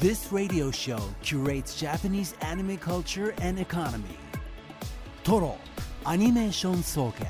[0.00, 4.16] This radio show curates Japanese anime culture and economy.
[5.22, 5.58] Toro
[6.06, 7.26] Animation Soken.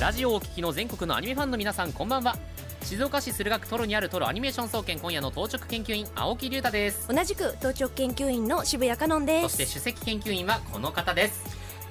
[0.00, 2.34] ラジオをお聞きの全国のアニメファンの皆さんこんばんは
[2.80, 11.45] 静岡市駿河区トロにあるトロアニメーション総研今夜の当直研究員青木龍太です同じく当直研究員の渋谷香音ですそして首席研究員はこの方です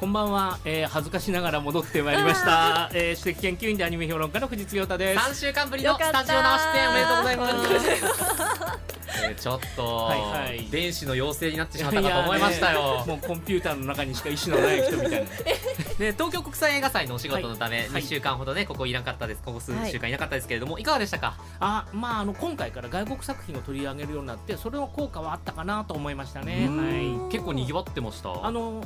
[0.05, 5.20] こんばんは、えー、恥ずかしながら戻ってまいりました、えー、首席研究員でアニメ評論家の藤津亮太です。
[5.20, 7.55] 3週間ぶりのスタジオ直し出演おめでとうございます。
[9.23, 10.68] え ーちょっと、はいはい。
[10.70, 12.99] 電子の妖精になってしまったかと思いましたよ。
[12.99, 15.18] ね もうコンピューターの中にしか意思のない人みたいな。
[15.98, 17.88] で東京国際映画祭のお仕事のため、はい。
[17.88, 19.41] 2週間ほどねここいなかったです。
[19.44, 21.34] ここ数週間いなかったですけれども、い、かがでしたか？
[21.60, 26.68] あまああの今回から外国作品を取り上げるようになってそれの効果はあったかなと思いましたね。
[26.70, 27.32] はい。
[27.32, 28.46] 結構にぎわってました。
[28.46, 28.84] あの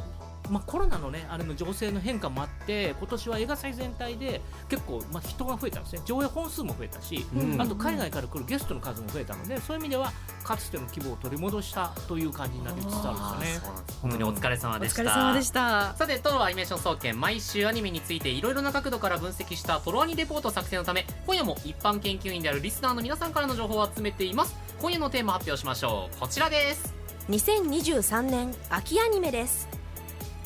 [0.50, 6.02] まあ、コロナのねあれの情勢の変化もあって今年は映画祭全体で結構、まあ、人が増えたんですね。
[6.06, 7.62] 上映本数も増えたし、うん。
[7.62, 10.12] あと海外から来るゲストの数も増えたのでそういう意味では
[10.44, 13.88] かつての規模を取り戻したという感じになりつつあるんですよね。
[14.02, 15.94] 本当にお疲れ様おでした、疲れ様でした。
[15.96, 24.56] さてトロアニメーション総研毎週アニメについていろいろな角度から分析したトロアニレポート作成のため今夜も一般研究員であるリスナーの皆さんからの情報を集めています。
[24.82, 26.20] 今夜のテーマ発表しましょう。
[26.20, 26.94] こちらです
[27.30, 29.79] 2023年秋アニメです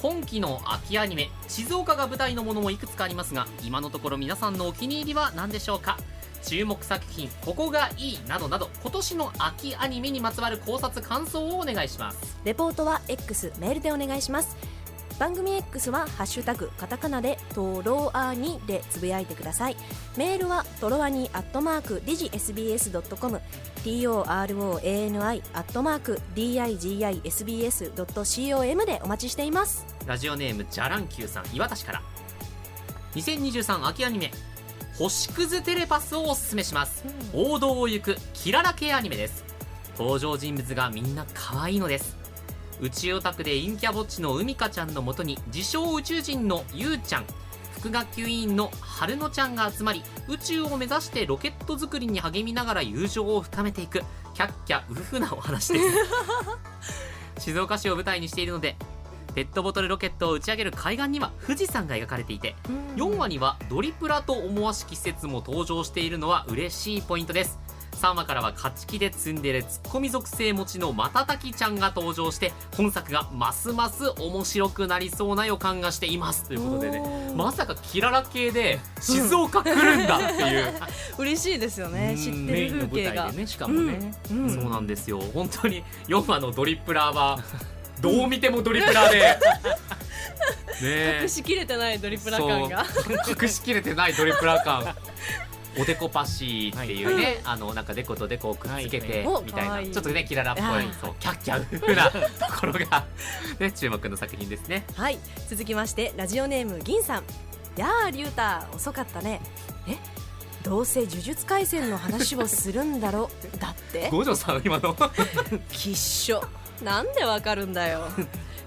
[0.03, 5.97] 今期の秋アニメ静岡が舞台のものもいくつかありますが今のところ皆さんのお気に入りは何でしょうか？
[6.43, 12.37] 注目作品ここがいいなどなど今年の秋アニメにまつわる考察感想をお願いします。
[12.43, 14.57] レポートは X メールでお願いします。
[15.19, 19.77] 番組 X は「ハッシュタグカタカナでトロアニ」でつぶやいてください。
[20.17, 23.39] メールはトロアニアットマークディジ SBS.com
[23.83, 29.85] TOROANI アットマーク DIGISBS.com でお待ちしています。
[30.05, 32.01] ラジオネームじゃらんきゅうさん岩田市から。
[33.15, 34.31] 2023秋アニメ。
[34.97, 37.03] 星屑テレパスをおすすめします、
[37.33, 39.43] 王道を行くキララ系アニメです。
[39.97, 42.17] 登場人物がみんな可愛いのです
[42.83, 47.25] 宇宙オタクで陰キャぼっちの海香ちゃんのもとに自称宇宙人のゆうちゃん。
[47.79, 54.03] 副学級委員の春乃ちゃんが集まり宇宙を目指してロケット作りに励みながら友情を深めていく。
[54.33, 55.85] キャッキャウフフなお話です。
[57.39, 58.75] 静岡市を舞台にしているので
[59.33, 62.55] ペットボトルロケットを打ち上げる海岸には富士山が描かれていて
[62.97, 67.59] 4話にはドリプラと思わしき施設も登場しているのは嬉しいポイントです
[68.03, 80.73] 3話からは勝ち気でツンデレツッコミ属性持ちのまたたきちゃんが登場して本作がますます面白くなりそうな予感がしていますということでねまさかキララ系で静岡来るんだっていう、
[81.17, 84.49] 嬉しいですよね知ってメイるンの舞台風景がでねしかもね、うん。
[84.49, 85.19] そうなんですよ。
[85.33, 87.39] 本当に4話のドリプラは
[88.01, 89.19] どう見てもドリプラで。
[90.81, 91.19] ねえ。
[91.21, 92.85] 隠しきれてないドリプラ感が。
[93.41, 94.93] 隠しきれてないドリプラ感
[95.79, 100.87] おでこパシーっていうね、あのなんかデコとデコをくっつけてはいみたいな、お可愛いちょっとねキララっぽい、はい。
[101.01, 102.19] そうキャッキャウフなと
[102.59, 103.05] ころが
[103.59, 104.85] ね注目の作品ですね。
[104.95, 105.17] はい。
[105.49, 107.23] 続きましてラジオネーム銀さん。
[107.75, 109.41] やあリュウタ遅かったね。
[109.87, 109.97] え？
[110.63, 113.29] どうせ呪術廻戦の話をするんだろ
[113.59, 114.09] だって？
[114.11, 114.95] 五条さん今の。
[115.71, 116.43] きっしょ。
[116.81, 118.07] なんでわかるんだよ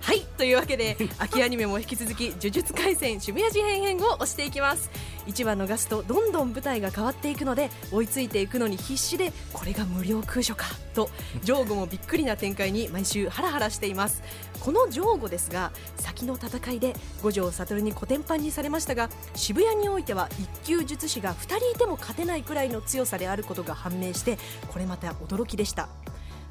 [0.06, 4.88] はいというわけで秋アニメも引き続き「呪術廻戦渋谷事変編」を押していきます。
[5.26, 11.10] 1話逃すとどんどん舞台が変わっていくので追いついていくのに必死でこれが無料空所かと
[11.42, 14.22] 上後もびっくりな展開に毎週ハラハラしています。
[14.60, 25.88] この上後ですが先の戦いで五条悟にコテンパンにされましたが渋谷においては一級術師が2人いても勝てないくらいの強さであることが判明してこれまた驚きでした。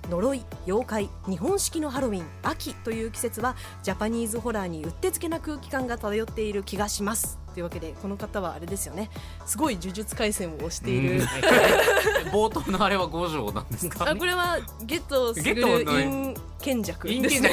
[0.09, 7.39] 呪い妖怪日本式のハロウィン秋という季節はジャパニーズホラーにうってつけな空気感が漂っている気がします。
[7.53, 9.09] というわけでこの方はあれですよね。
[9.45, 11.23] すごい呪術廻戦を推している、
[12.33, 14.09] 冒頭のあれは五条なんですか？
[14.09, 17.49] あこれはゲットするゲットの陰賢弱陰ですね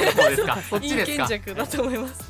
[0.71, 2.21] 陰賢弱だと思います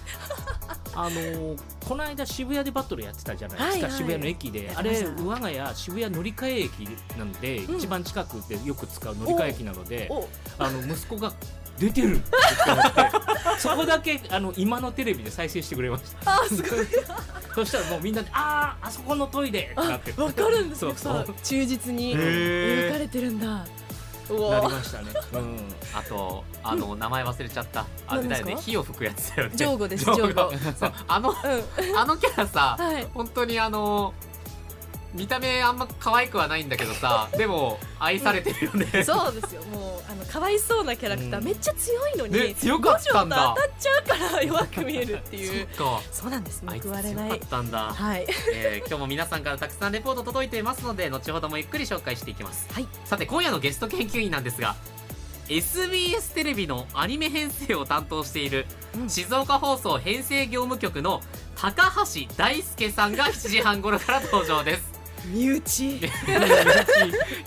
[0.96, 3.92] あのーこの間渋谷でバトルやってたじゃないですか、はいはい。
[3.92, 4.66] 渋谷の駅で。
[4.66, 6.72] やあれ我が家渋谷乗り換え駅
[7.18, 7.78] なので、うん。
[7.78, 10.28] 一番近くでよく使う乗り換え駅なのでお。
[10.58, 11.34] あの息子が
[11.78, 12.26] 出てるって
[12.68, 16.42] 言ってそこだけあの今のテレビで再生してくれました。
[16.42, 16.88] あすごい。
[17.56, 20.94] そしたらもうみんなで「あああそこのトイレ!」ってなってわかるんですう。
[20.96, 21.36] そう。
[21.44, 23.64] 忠実に描かれてるんんだ。
[23.64, 23.83] う
[24.30, 25.58] なりわましたね、うん、
[25.94, 27.86] あとあの、名前忘れちゃった。
[28.08, 29.56] あれだよね火を吹くやつだよね。
[29.56, 30.52] ジョーゴですジョーゴ。
[30.80, 31.98] そうあのうん。
[31.98, 33.08] あのキャラさ、はい。
[33.14, 34.14] 本当にあの
[35.14, 39.04] 見た目あんま可愛くはないんだけどさでも愛されてるよね。
[39.04, 39.62] そうですよ。
[39.66, 41.46] もうあのかわいそうなキャラクター、うん。
[41.46, 43.54] めっちゃ強いのに、ね強かったんだ。
[43.56, 45.68] 当たっちゃうから弱く見えるっていう。
[46.12, 46.64] そうなんです。
[46.66, 47.30] 報われない。
[47.30, 48.26] 強かったんだ、はい。
[48.54, 52.68] えー今日も皆さんからたくさんレポート届いていますので後ほどもゆっくり紹介していきます。
[52.74, 52.88] はい。
[53.06, 54.76] さて今夜のゲスト研究員なんですが
[55.50, 58.66] SBS テレビのアニメ編成を担当している
[58.98, 59.10] うん。
[59.10, 61.22] 静岡放送編成業務局の
[61.56, 64.93] 高橋大輔さんが7時半頃から登場です
[65.32, 66.00] 身内。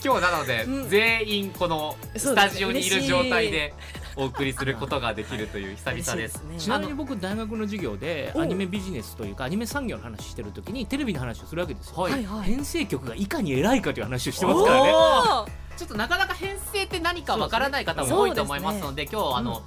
[0.05, 0.89] 今日なので、うん。
[0.89, 3.75] 全員このスタジオにいる状態で
[4.17, 6.43] お送りすることができるという久々です。
[6.45, 6.59] ね。
[6.59, 8.41] ちなみに僕大学の授業でお。
[8.41, 12.25] アニメビジネスというかアニメ産業の話してる時にテレビの話をするわけですよ、はいはい。
[12.25, 14.93] はい編成局がいかに偉いかという話をしてますからね。
[15.77, 19.63] ちょっとなかなか編成って何かわからない方も多いと思いますので今日あの、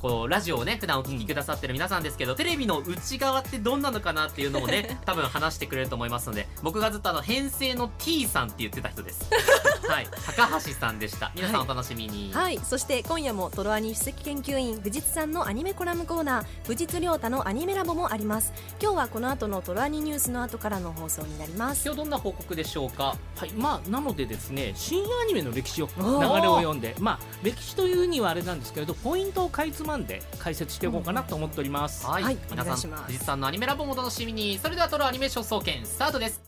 [0.00, 9.28] こうラジオをね普段お聞きくださってる皆さんですけどテレビの内側ってどんなのかなっていうのをね 多分話してくれると思いますので僕がずっとあの編成の T さんって言ってた人です。
[9.88, 10.06] はい。
[10.36, 11.32] 高橋さんでした。
[11.34, 12.60] 皆さんお楽しみに、はい。
[12.62, 18.52] そして今夜もトロアニ首席研究員藤津さんのアニメコラムコーナー藤津亮太のアニメラボもあります。
[18.82, 21.82] 今日はこの後のトロアニニュースの後からの放送になります。
[21.86, 23.16] 今日どんな報告でしょうか？
[23.36, 23.50] はい。
[23.52, 26.08] まあなのでですね新アニメの歴史を流れ
[26.48, 32.38] を読んでまあ歴史というにはあれなんですけれどポイントをかいつまんで解説していこうかなと思っております、はい、はい。
[32.50, 33.04] 皆さんお願いします。
[33.04, 34.58] 藤津さんのアニメラボもお楽しみに。
[34.58, 36.42] それではトロアニメーション総研スタートです。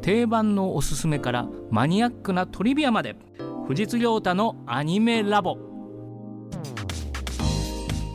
[0.00, 3.14] 定番のおすすめからマニアックなトリビアまで。
[3.66, 5.58] 藤津亮太のアニメラボ。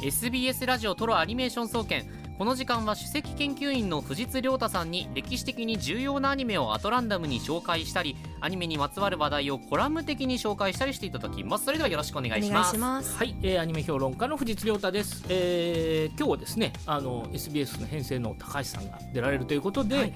[0.01, 2.09] SBS ラジオトロアニメーション総研
[2.39, 11.65] この時間は首席研究員の藤津亮太さんに歴史的に重要なアニメをアトランダムに紹介したりアニメにまつわる話題をコラム的に紹介したりしていただきます。
[11.65, 12.71] それではよろしくお願いいします。
[12.71, 13.15] します。
[13.15, 20.13] はい、えーアニメ評論家の藤津亮太です、えー今日はですねあの SBS の編成の高橋さんが出られるということで、はい。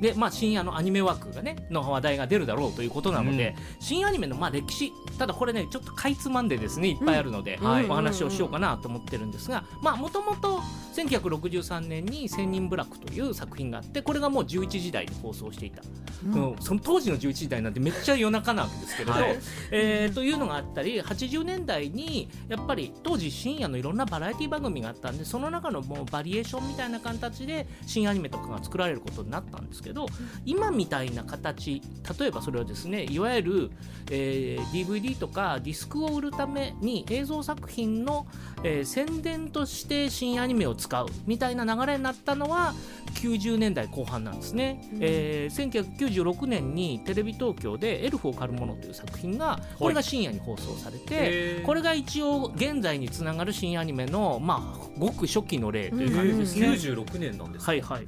[0.00, 10.60] でまあ、深夜のアニメ枠がねの話題が出るだろうということなので、新アニメのまあ歴史ただこれねちょっとかいつまんでですねいっぱいあるので、うんはいお話をしようかなと思ってるんですがまあもともと
[10.94, 15.82] 1963年に「千人部落」という作品があってこれがもう11時台で放送していた、
[16.24, 16.56] うん。
[16.60, 19.38] その当時の11時台なんてめっちゃ夜中なわけですけれど、はい。
[19.70, 30.06] えーというのがあったり80年代にやっぱり当時深夜のいろんなバラエティ番組があったんでその中のもうバリエーションみたいな形で新アニメとかが作られることになったんですけど
[30.44, 31.82] 今みたいな形
[32.18, 33.70] 例えばそれはですねいわゆる、
[34.10, 38.26] えー DVD とかディスクを売るために映像作品の、
[38.62, 42.74] えー宣伝として新アニメを使うみたいな流れになったのは
[43.14, 44.98] 90年代後半なんですね、うん。
[45.00, 51.62] えー1996年にテレビ東京で「エルフを狩る者」という作品がこれが深夜に放送されて、へー。
[51.64, 56.68] これが一応現在につながる新アニメのまあごく初期の例という感じですね。
[56.68, 57.52] 96年なん。
[57.52, 58.04] ですはいはい。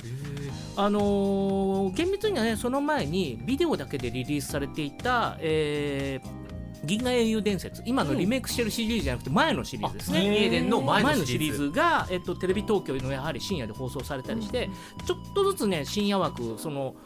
[0.76, 6.45] あのー厳密にはねその前にビデオだけでリリースされていた、えー
[6.84, 7.82] 銀河英雄伝説。
[7.87, 11.58] 今のリメイクしてるシリーズじゃなくて前のシリーズですね、あ銀英伝の前のシリーズ。
[11.58, 14.70] 前のシリーズが、えっと、テレビ東京のやはり深夜で放送されたりして、
[15.06, 16.96] ちょっとずつね深夜枠その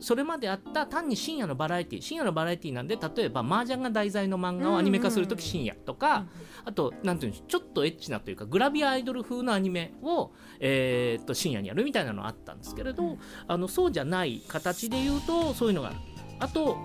[0.00, 6.26] それまであった単に深夜のバラエティ深夜のバラエティなんで例えば麻雀が題材の漫画をアニメ化するとき深夜とか、
[6.64, 10.30] あとなんていうんでしょうちょっとエッチなというかグラビアアイドル風のアニメを、
[10.60, 13.18] えーっと深夜にやるみたいなのあったんですけれど、
[13.48, 15.96] あのそうじゃない形で言うとそういうのがある。
[16.40, 16.78] あと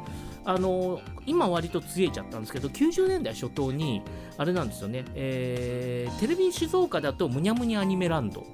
[0.45, 4.01] あの今割とつえちゃったんですけど90年代初頭に
[4.37, 8.45] あれなんですよね、えーテレビ静岡だとむにゃむにゃアニメランド。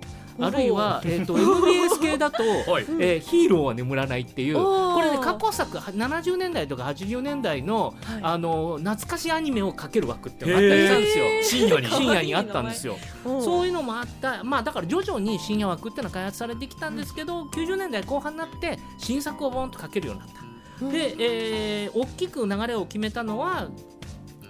[0.42, 2.86] あるいは、えー、と MBS 系だと、 はい。
[3.00, 4.56] えーヒーローは眠らないっていう。
[4.56, 8.20] これね過去作は70年代とか80年代の,、はい。
[8.22, 11.60] あの懐かしいアニメをかける枠っていうのがあったりしたんですよ。
[11.60, 11.88] 深夜に。
[11.88, 12.96] 深夜にあったんですよ。
[13.26, 14.44] おそういうのもあった。
[14.44, 20.49] まあだから徐々に深夜枠っていうのは開発されてきたんですけど90年代後半になって新作をボンとかけるようになった
[20.82, 23.70] で、えー大きく流れを決めたのは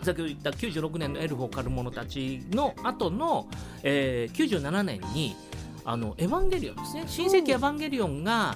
[0.03, 3.47] 先ほど言った96年のエルフを狩る者たちの後の、
[3.83, 5.35] えー97年に
[5.85, 7.03] あのエヴァンゲリオンですね。
[7.07, 8.55] 新世紀エヴァンゲリオンが、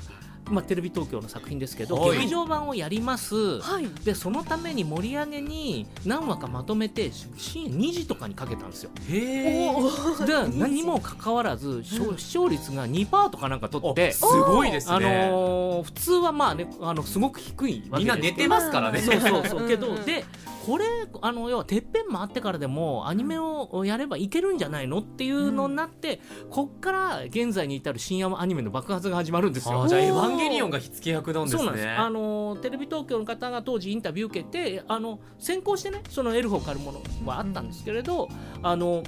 [0.50, 2.18] まあ、テレビ東京の作品ですけど、はい。
[2.20, 3.88] 劇場版をやります、はい。
[4.04, 8.92] でそのために盛り上げに何話かまとめて深夜2時とかにかけたんですよ。
[9.10, 10.26] へー。
[10.52, 19.00] で何もかかわらず視聴視聴率が2%とかなんか取ってすごいですね、あのー普通はまあねあのすごく低いみんな寝てますからね。
[19.00, 19.68] そうそうそう。
[19.68, 20.26] けど、で
[20.66, 20.86] これ
[21.22, 29.88] あの要はてっぺん回ってからでもアニメをやればいけるんじゃないのっていうのになって、こっから現在に至る深夜アニメの爆発が始まるんですよ。
[29.88, 38.30] じゃあエヴァンゲリオンが火付け役なんですねそうなんですあのテレビ東京の方が当時インタビュー受けてあの先行してねそのエルフを狩るものはあったんですけれど、
[38.62, 39.04] あの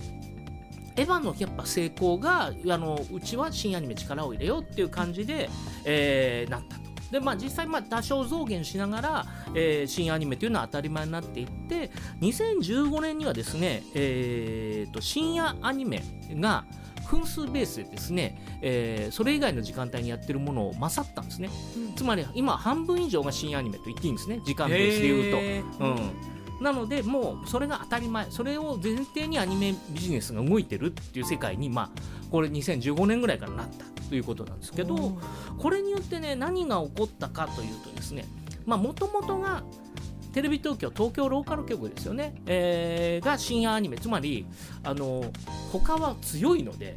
[0.98, 5.50] エヴァのやっぱ成功があのうちは新アニメ力を入れようっていう感じで、
[5.86, 6.85] えーなったと。
[7.12, 16.04] でまあ、実際まあ多少増減しながら、えー新アニメというのは当たり前になっていって2015年にはですね、えーと深夜アニメ
[16.36, 16.66] が
[17.10, 21.50] 分数ベースでですね、えーそれ以外の時間帯にやってるものを勝ったんですね、
[21.96, 24.42] つまり今半分以上が深夜アニメと言っていいんですね。
[24.46, 25.32] 時間ベースで言う
[25.78, 25.86] と。
[25.86, 25.90] う
[26.60, 28.30] ん、なのでもうそれが当たり前。
[28.32, 31.90] それを前提にアニメビジネスが動いてるっていう世界にまあ
[32.32, 35.18] これ2015年ぐらいからなったということなんですけど
[35.58, 38.26] これによってね何が起こったかというとですね
[38.66, 39.64] もともとが
[40.34, 44.46] テレビ東京東京ローカル局ですよね、えーが深夜アニメつまり
[44.84, 45.32] あの
[45.72, 46.96] 他は強いので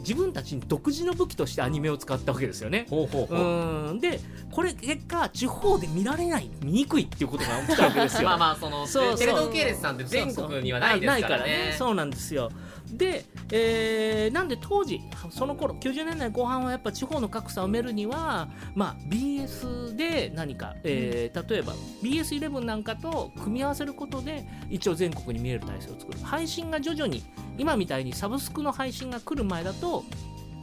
[0.00, 2.86] 自分たちに独自の武器としてアニメを使ったわけですよね。
[2.90, 3.38] ほうほうほう。
[3.38, 4.00] うん。
[4.00, 8.28] でこれ結果地方で見られない見にくいっていうことが起きたわけですよ。
[8.28, 11.74] まあまあそのそうテレ東系列さんって全国にはないですからね。
[11.78, 12.50] そうなんですよ。
[12.92, 26.18] で、えーなんで当時その頃90年代後半はやっぱ地方の格差を埋めるには、まあ、BS で何か、えー例えば BS11 なんかと組み合わせることで一応全国に見える体制を作る。
[26.22, 27.22] 配信が徐々に
[27.60, 30.04] 今みたいにサブスクの配信が来る前だと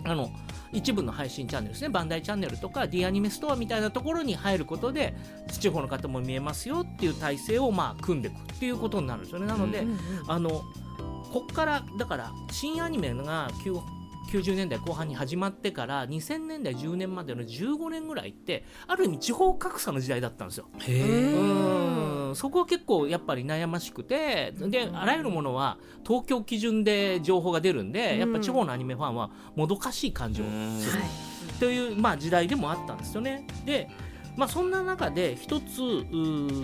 [0.04, 0.32] あの
[0.72, 5.16] 一部の配信チャンネルですねバンダイチャンネルとか D アニメストアみたいなところに入ることで
[5.60, 9.46] 地方の方も見えますよっていう体制をまあ組んでいくっていうことになるんですよね。
[9.46, 10.64] なので、うんうんあの
[11.32, 13.82] こっからだから新アニメが9
[14.28, 20.68] 90年代後半に始まってから2000年代10年までの15年ぐらいってある意味地方格差の時代だったんですよ。
[20.88, 22.36] うん。
[22.36, 30.48] そこは結構やっぱり悩ましくてであらゆるものは東京基準で情報が出るんでやっぱ地方のアニメファンはもどかしい感情を
[30.80, 31.04] する。
[31.60, 33.48] という、まあ、時代でもあったんですよね。
[33.66, 33.90] で
[34.36, 35.78] まあ、そんな中で一つ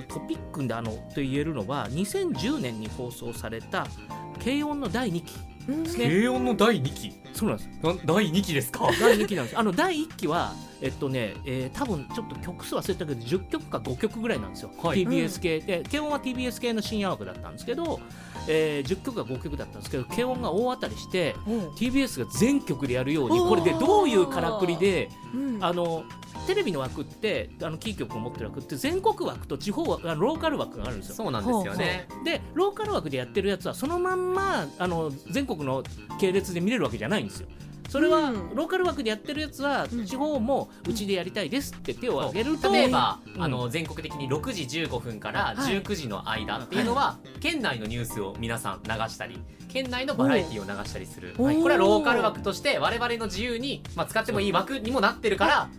[0.07, 3.87] トピックであのと言えるのは2010年に放送された
[4.45, 5.52] 「軽音」の第2期。
[5.97, 7.13] 軽音の第2期？
[7.33, 7.69] そうなんです。
[7.81, 8.89] な第2期ですか？
[8.99, 15.05] 第2期なんですあの第1期はえっとね、えー多分ちょっと曲数忘れたけど10曲か5曲ぐらいなんですよ、はい。
[15.05, 15.59] TBS 系。
[15.61, 17.99] で軽音は TBS 系の深夜枠だったんですけど、
[18.47, 21.59] えー10曲か5曲だったんですけど軽音が大当たりしてうん。
[21.71, 25.63] TBS が全曲でやるようにこれでどういうからくりでうん。
[25.63, 26.03] あの
[26.45, 31.15] テレビの枠ってあのキー局を持ってる枠って全国枠と地方枠あのローカル枠があるんですよ。
[31.15, 32.05] そうなんですよね。
[32.25, 35.83] でローカル枠でやってるやつはそのまんまあの全国の
[36.19, 37.47] 系列で見れるわけじゃないんですよ。
[37.93, 38.55] それは、うん。
[38.55, 40.03] ローカル枠でやってるやつは、うん。
[40.07, 43.43] 地方もうちでやりたいですって手を挙げると、例えば、うん。
[43.43, 45.79] あの全国的に6時15分からはい。
[45.79, 51.61] 19時の間っていうのは、県内のニュースを皆さん流したり県内のバラエティを流したりする、おはい。
[51.61, 55.69] これはローカル枠として我々の自由に、まあ、使ってもいい枠にもなってるから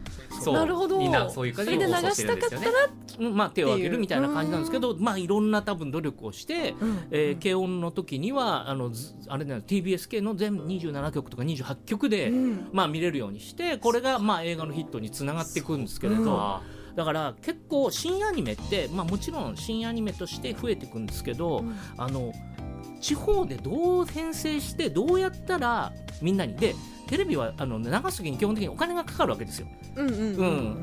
[0.40, 0.54] そう。
[0.54, 0.98] なるほど。
[0.98, 2.90] みんなそういう感じで流したかったら。
[3.20, 3.36] うん。
[3.36, 6.98] まあ、手を挙げるみたいな感じなんですけど、まあ、いろんな多分努力をして、うん。
[7.10, 12.68] えー軽音の時にはあのずあれだよ TBS 系の全27曲とか28曲で、うん。
[12.72, 16.60] まあ、見れるようにしてこれがまあ映画のヒットにつながっていくんですけれど、
[16.94, 21.76] だから結構新アニメって、まあ、もちろん新アニメとして増えていくんですけど、うん。
[21.96, 22.32] あの
[23.00, 25.92] 地方でどう編成してどうやったら
[26.22, 26.74] みんなにで
[27.06, 29.66] テレビはあの流す時に基本的にお金がかかるわけですよ。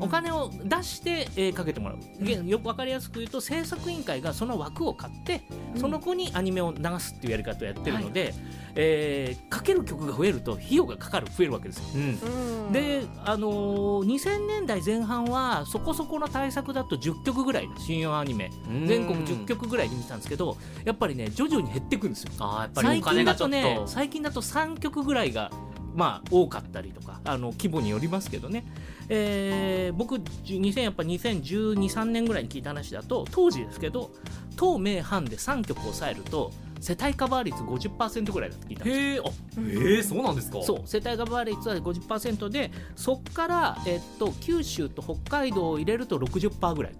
[0.00, 5.42] お金を出して、えーかけてもらう、でよくわかりやすく言うと制作委員会がその枠を買って、
[5.76, 8.34] その子にアニメを流すっていうやり方をやってるので、
[8.74, 11.84] えーかける曲が増えると費用がかかる増えるわけですよ。
[11.94, 12.66] うん。
[12.66, 12.72] うん。
[12.72, 18.50] で、あのー2000年代前半はそこそこの対策だと10曲ぐらいの新用アニメ。
[18.86, 22.32] 全国10曲ぐらいで見てたんですけどやっぱりね徐々に減っていくんですよ。
[22.38, 23.48] あーやっぱりお金がちょっと。
[23.48, 25.50] ね最近だと3曲ぐらいが
[25.94, 28.64] まあ多かったりとかあの規模によりますけどね、
[29.08, 34.10] えー僕2000やっぱ2012、3年ぐらいに聞いた話だと当時ですけど
[34.56, 36.50] 当名阪で3曲抑えると
[36.82, 39.04] 世帯カバー率50%ぐらいだって聞いたんですよ。
[39.04, 40.62] へえあえー、そうなんですか？
[40.62, 46.92] そう世帯カバー率は50%でそこから、えっと、九州と北海道を入れると60%ぐらい。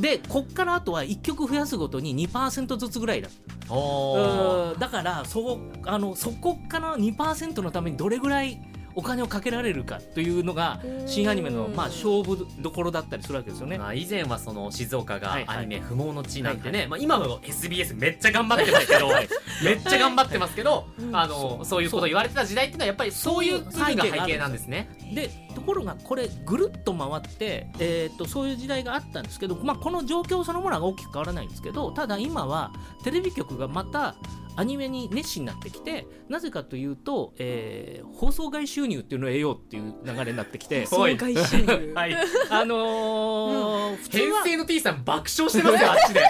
[0.00, 3.28] でこっからあとは1曲増やすごとに2%ずつぐらいだ。
[4.78, 8.60] だからそあのそこから2%のためにどれぐらい
[9.00, 11.08] お金をかけられるかというのがうん。
[11.08, 13.78] 新アニメの、まあ、勝負どころだったりするわけですよね。
[13.78, 15.58] まあ、以前はその静岡がはいはい。
[15.58, 19.08] アニメ不毛の地なんてね、はいまあ、今の SBS めっちゃ頑張ってますけど、
[19.64, 21.16] めっちゃ頑張ってますけど、うん。
[21.16, 23.40] あのそういうこと言われてた時代っていうのはやっぱりそう。
[23.44, 24.88] いう部分が背景なんですね。
[25.12, 34.14] でところがこれぐるっと回って、えー、とそういう時代があったんですけど、まあ、この状況そのものは大きく変わらないんですけどただ今はテレビ局がまた
[34.60, 41.92] アニメに熱心になってきてなぜかというと、えー放送外収入っていうのを得ようっていう流れになってきて 総外収入。
[41.96, 42.16] はい、
[42.50, 46.20] あのー普通は編成の T さん爆笑してますよ あっちで。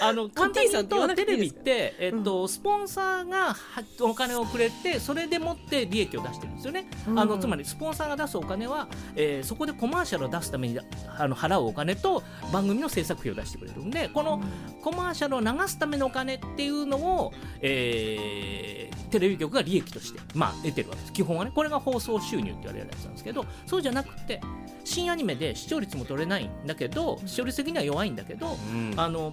[0.00, 7.18] ああの簡単に言うとテレビってえっとスポンサーがはお金をくれてそれでもって利益を出してるんですよね、うん。
[7.18, 14.40] あのつまりスポンサーが出すお金は、えーそこでコマーシャルを出すためにあの払うお金と番組の制作費を出してくれるんでこの
[14.82, 17.17] コマーシャルを流すためのお金っていうのを、
[17.60, 21.12] えーテレビ局が利益として、まあ、得てるわけです。
[21.12, 24.40] 基本はねこれが放送収入って言われるやつなんですけどそうじゃなくて
[24.84, 28.94] 新アニメで視聴率も取れないんだけど視聴率的には弱いんだけど、うん。
[28.96, 29.32] あの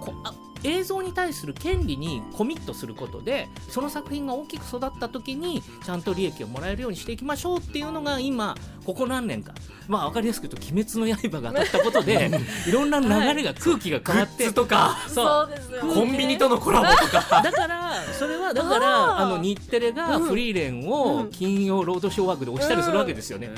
[0.00, 0.34] こあ
[0.64, 8.54] 映像に対する権利にコミットすることでその作品が大きく育った時にちゃんと利益をもらえるようにしていきましょうっていうのが今
[8.84, 9.52] ここ何年か。
[9.88, 12.30] まあ分かりやすく言うと「鬼滅の刃」が当たったことで
[12.68, 14.96] いろんな流れが空気が変わって、とか。
[15.08, 15.50] そう。
[15.92, 17.42] コンビニとのコラボとか。
[17.42, 17.81] だから
[18.18, 23.50] それはだからあの日テレがフリーレンを金曜ロードショー枠で押したりするわけですよね。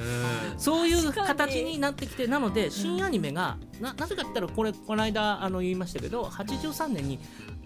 [0.56, 7.18] そういう形になってきてなので新アニメがななぜかって言ったらこれこの間あの言いましたけど83年に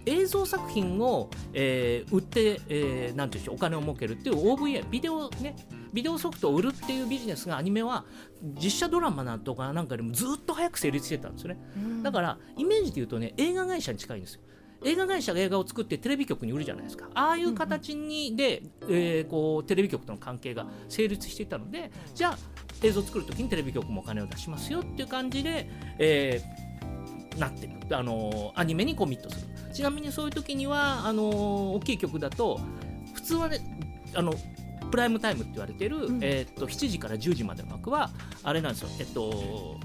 [0.06, 5.54] 映像作品を、えー売って、えーなんていうんでしょうお金を儲けるっていう OVA ビデオね
[5.92, 8.04] ビデオソフトを売るっていうビジネスがアニメは
[8.62, 11.60] 実写ドラマなんとかなんかよりもずっと早く成立してたんですよね。
[12.02, 14.40] だからイメージで言うとね映画会社に近いんですよ
[14.84, 17.08] 映画会社が映画を作ってテレビ局に売るじゃないですか。
[17.14, 22.38] ああいう形にで、えーこうテレビ局との関係が成立していたのでじゃあ
[22.82, 25.68] 映像を作る時にテレビ局もお金を出しますよっていう感じで、
[25.98, 27.72] えーなってる。
[27.96, 29.72] あのーアニメにコミットする。
[29.72, 31.34] ちなみにそういう時にはあのー
[31.76, 32.60] 大きい曲だと
[33.14, 33.58] 普通はね
[34.14, 34.32] あの
[34.90, 36.18] プライムタイムって言われてる、ん。
[36.22, 38.10] えーっと7時から10時までの枠は
[38.42, 38.88] あれなんですよ。
[39.00, 39.76] えっと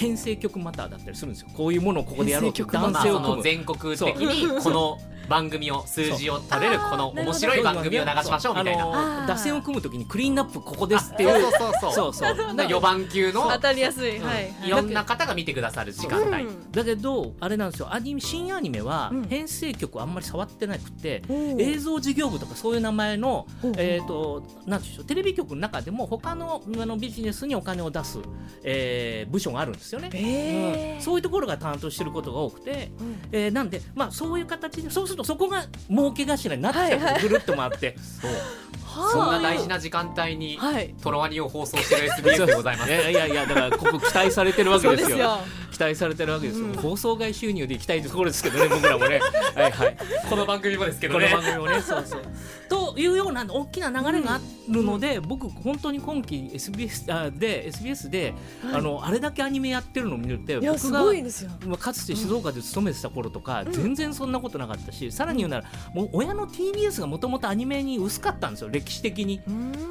[0.00, 1.48] 編成曲マターだったりするんですよ。
[1.54, 2.64] こういうものをここでやろうと。
[2.64, 9.26] 男性をの全国的に この番組を数字を取れるこの面白い番組を流しましょうみたいな。
[9.28, 11.52] 打線を組むときにクリーンナップここですっていそううそう。
[11.52, 12.36] そうそうそう。
[12.36, 13.48] だから4番級の。
[13.50, 14.50] 当たりやすい、はい。
[14.66, 16.44] いろんな方が見てくださる時間帯。
[16.44, 16.72] うん。
[16.72, 17.92] だけどあれなんですよ。
[17.92, 19.24] アニメ新アニメはうん。
[19.24, 25.04] 編成曲あんまり触ってなくて、映像事業部とかそういう名前のえー、となんでしょう。
[25.04, 28.18] テレビ局の中でも他のあのビジネスにお金を出す、
[28.64, 30.10] えー部署があるんですよね。
[30.12, 30.94] へー。
[30.96, 31.00] うん。
[31.00, 33.20] そういうところが担当してることが多くて、うん。
[33.32, 37.22] えーなんで、まあ、そういう形でそうするとそこが儲け頭になっちゃう、はいはい。
[37.22, 37.96] ぐるっと回って。
[38.20, 38.30] そう。
[38.30, 40.94] はあそんな大事な時間帯にはい。
[41.02, 42.90] トロワニを放送してる SBS でございます。
[42.92, 42.94] い。
[42.94, 45.38] やいやいやだからここ期待されてるわけそうでよですすよ
[45.70, 46.72] 期待されてるわけですよ、うん。
[46.74, 49.20] 放送外収入で行きたいところですけどね僕らもね。
[49.54, 49.96] はいはい。
[50.28, 51.32] この番組もですけどこのね。
[51.32, 51.80] 番組もね。
[51.80, 52.22] そうそう。
[52.68, 58.34] というような大きな流れがあるので、僕本当に今期 SBS あで SBS で、
[58.72, 61.50] あのあれだけアニメやってるのを見るって僕がごいですよ。
[61.66, 69.40] まあかつて静岡で勤めてた頃とか、全然そんなことなかったしさらに言うならもう親の TBS がもともとアニメに薄かったんですよ歴史的に。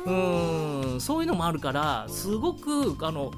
[0.06, 1.02] うん。
[1.02, 3.32] そういうのもあるからすごくあの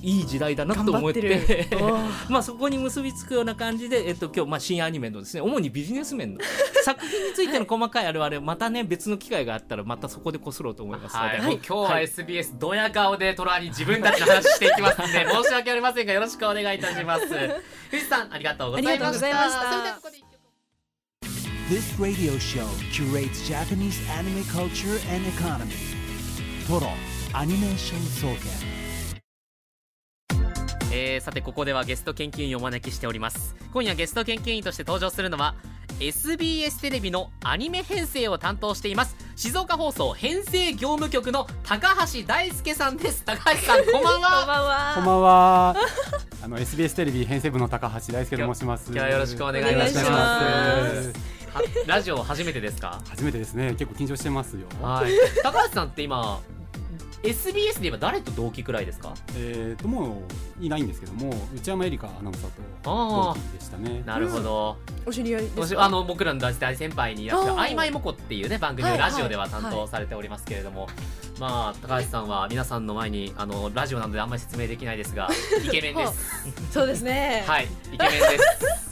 [0.00, 1.68] いい時代だなと思って
[2.28, 6.40] まあそこに結びつくような感じで、えっと、今日、まあ、新アニメのですね主にビジネス面の
[6.84, 17.26] 作品についての細かいあれはあれまたね別の機会があったらまたそこでこすろうと思いますので、はい、今日は SBS ドヤ顔でトロワニ自分たちの話していきますんで申し訳ありませんがよろしくお願いいたします。
[17.90, 19.06] 藤さんありがとうございました。
[19.06, 20.28] ありがとうございましたそれではここで
[21.68, 25.76] This radio show curates Japanese anime culture and economy.
[26.66, 26.92] Toro
[27.34, 28.77] Animation Soken.
[30.92, 35.54] えーさてここではゲスト研究員をお招きしております今夜ゲスト研究員として登場するのは
[36.00, 45.76] SBS テレビのアニメ編成を担当しています静岡放送編成業務局の高橋大輔さんです高橋さん こんばんこんはばんはこんばんは。
[46.40, 48.84] あの SBS テレビ編成部の高橋大輔と申します。
[48.86, 51.12] 今日はよろしくお願いいたします
[51.86, 53.02] ラジオ初めてですか？
[53.10, 53.74] 初めてですね。
[53.76, 54.66] 結構緊張してますよ。
[54.80, 56.38] はい高橋さんって今
[57.22, 59.12] SBS で言えば誰と同期くらいですか？
[59.36, 60.22] えっとも
[60.60, 64.02] ういないんですけども、内山えりかアナウンサーとあ同期でしたね。
[64.06, 64.76] なるほど、
[65.06, 69.50] お知り合いですもしあの僕らの大先輩にいらっしゃる「あいまいもこ」っていうね番組をはいラジオでははい。
[69.50, 70.88] 担当されておりますけれども、
[71.40, 75.28] まあ高橋さんは皆さんの前にあのラジオなのであんまり説明できないですが
[75.64, 76.42] イケメンです。
[76.72, 77.44] そうですね。
[77.48, 78.38] はいイケメンで
[78.74, 78.87] す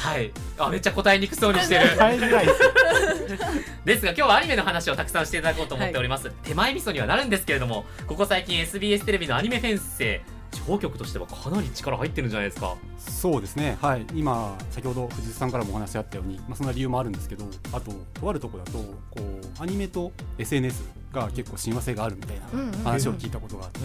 [0.00, 1.98] はいあめっちゃ答えにくそうにしてる です。
[3.84, 13.76] ですが今日はアニメの話をたくさんしていただこうと思っております、手前味噌にはなるんですけれどもここ最近 SBS テレビのアニメ編成地方局としてはかなり力入ってるんじゃないですかそうですね。
[13.80, 14.06] はい。
[14.14, 20.82] 今先ほど藤井さんからもお話あったように、まあそんな理由もあるんですけど、あととあるところだとこうアニメと SNS
[21.12, 22.46] が結構親和性があるみたいな
[22.84, 23.80] 話を聞いたことがあって。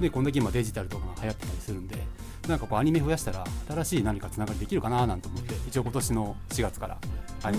[0.00, 1.96] でこんだけ今デジタルとかが流行ってたりするんで
[2.48, 6.98] なんかこうアニメ増やしたら新しい何かつながりできるかななんて思って一応今年の4月から、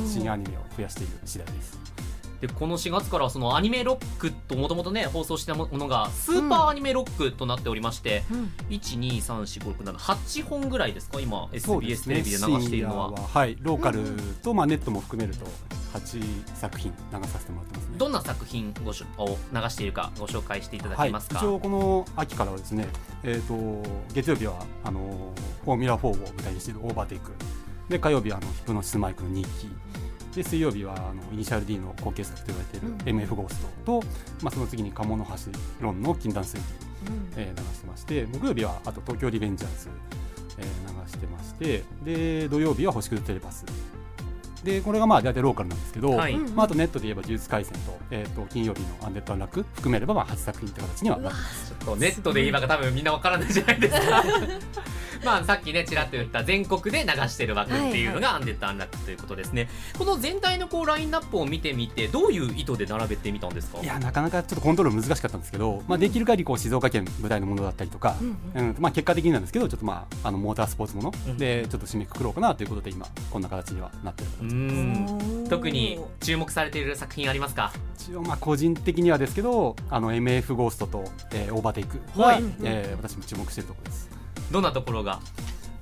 [0.05, 2.04] 新アニメを増やしている次第です。
[2.41, 8.51] でこの4月からそのアニメロックともともとね放送したものがスーパーアニメロックとなっておりまして、うん。
[8.69, 13.07] 1234567本ぐらいですか今 SBS テレビで流しているのは。
[13.09, 13.57] 深夜はい。
[13.61, 14.01] ローカル
[14.41, 15.45] と、まあ、ネットも含めると
[15.93, 17.97] 8作品流させてもらってますね。
[17.97, 22.87] どんな作品ごしょを流しているかご紹介していただはい、けますか、一応この秋からはですね、
[23.23, 27.31] えー、と月曜日はあのフォーミュラ4を舞台にしているオーバーテイク。
[27.89, 29.69] で火曜日はあのヒプノシスマイクの日記
[30.35, 34.07] で水曜日はあのイニシャル D の後継作と言われている MF ゴーストと、
[34.41, 35.31] まあ、その次に鴨の橋
[35.81, 36.65] 論の禁断水記、
[37.37, 39.89] えー流してまして木曜日はあと東京リベンジャーズ、
[40.57, 40.65] えー
[41.05, 43.65] 流してましてで土曜日は星屑テレパス。
[44.63, 46.33] でこれがまあ大体ローカルなんですけど、はい。
[46.33, 51.69] うんまあ、あとネットで言えば呪術廻戦と,、えー、と金曜日のアンデッドアンラック含めればまあ8作品って形にはなってます。
[51.69, 54.23] ちょっとネットで言いば多分みんなわからないじゃないですか
[55.25, 63.79] まあさっきねちらっと言った全国で流してる枠っていうのがアンデッドアンラックということですね、この全体のこうラインナップを見てみてどういう意図で並べてみたんですか？
[63.81, 68.15] いやなかなかちょっとコントロール難しかったんですけど、まあ、できる限りこう静岡県舞台のものだったりとか、
[68.53, 71.37] うんまあ、結果的になんですけどちょっとまああのモータースポーツものうん。
[71.37, 75.47] でちょっと締めくくろうかなということで今こんな形にはなってるう形ん。
[75.49, 77.71] 特に注目されている作品ありますか？
[77.97, 82.43] 一応まあ個人的にはですけどあの MF ゴーストと、えーオーバーテイクは、はい。
[82.63, 84.14] えー私も注目しているところです。
[84.51, 85.19] どんなところが？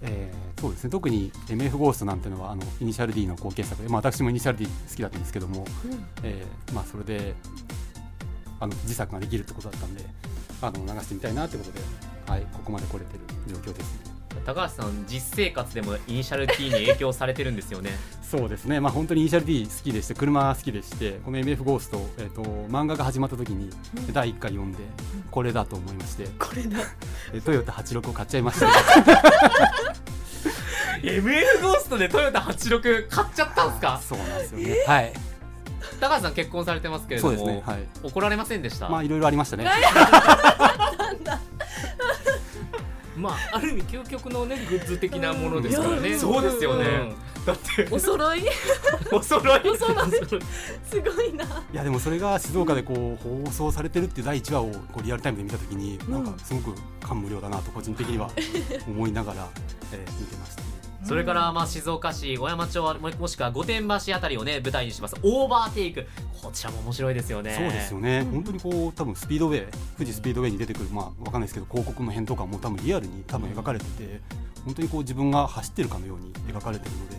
[0.01, 0.89] えーそうですね。
[0.91, 5.65] 特に MF ゴーストなんていうのはあのイニシャル D の後継作で、まあ、私もイニシャル D 好きだったんですけども、
[6.23, 7.35] えーまあ、それで
[8.61, 10.05] あの自作ができるってことだったんで
[10.61, 11.81] あの流してみたいなってことで、
[12.27, 14.12] はい、ここまで来れてる状況ですね。
[14.45, 17.91] 高橋さん実生活でもイニシャル T に影響されてるんですよね。
[18.29, 23.69] そうですね、まあ、本当にイニシャル D 好きでして車好きでしてこの MF ゴースト、えー、と漫画が始まった時に
[24.11, 24.79] 第1回読んで
[25.29, 26.79] これだと思いまして、これだ。
[27.33, 28.67] えトヨタ86を買っちゃいました、
[31.03, 34.01] MF ゴーストでトヨタ86買っちゃったんですか？
[34.05, 35.13] そうなんですよね、はい。
[35.99, 37.63] 高橋さん結婚されてますけれども、そうですね。
[37.65, 37.83] はい。
[38.01, 39.69] 怒られませんでした、まあいろいろありましたね
[43.15, 46.09] まあある意味究極のねグッズ的なものですからね。
[46.09, 46.85] うんそうですよね。
[46.85, 47.45] うん。
[47.45, 47.87] だって。
[47.91, 48.43] お揃い？
[49.11, 49.61] お揃い。
[49.69, 50.11] お揃い。
[50.89, 51.45] すごいな。
[51.45, 58.29] いやでもそれが静岡でこう放送されてるっていう第1話をこうリアルタイムで見たときに、んなんかすごく感無量だなと個人的には
[58.87, 59.47] 思いながら、
[59.91, 60.61] えー見てました。
[60.61, 60.62] ね。
[61.03, 65.15] それからまあ静岡市小山町ももしくは御殿場市あたりをね舞台にします。
[65.21, 66.07] オーバーテイク。
[66.41, 67.55] こちらも面白いですよね。
[67.55, 74.21] そうですよね、本当にこう多分スピードウェイ富士スピードウェイに出てくるまあわかんないですけど広告の辺とかも多分リアルに多分描かれてて
[74.65, 77.15] 本当にこう自分が走ってるかのように描かれてるので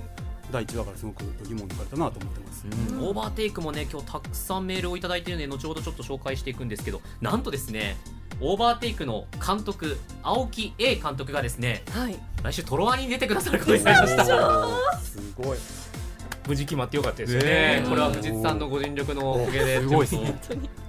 [0.50, 2.66] 第1話からすごく疑問にかれたなと思ってます。
[2.90, 3.08] うん。
[3.08, 7.96] オーバーテイクもね今日たくさんメールをいただいているので後ほどちょっと紹介していくんですけどなんとですね
[8.40, 12.18] オーバーテイクの監督青木 A 監督がですねはい。
[12.42, 14.24] 来週トロワに出てくださることになりました。
[15.02, 15.58] すごい
[16.46, 17.46] 無事決まってよかったですよね。
[17.46, 17.86] ねえ。
[17.88, 20.40] これは藤津さんのご尽力のおかげですごいですね